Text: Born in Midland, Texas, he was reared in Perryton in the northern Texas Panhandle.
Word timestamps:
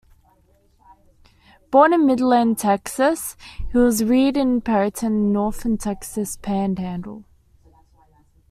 Born 1.69 1.93
in 1.93 2.07
Midland, 2.07 2.57
Texas, 2.57 3.37
he 3.71 3.77
was 3.77 4.03
reared 4.03 4.35
in 4.35 4.59
Perryton 4.59 5.03
in 5.03 5.23
the 5.25 5.29
northern 5.29 5.77
Texas 5.77 6.37
Panhandle. 6.37 7.23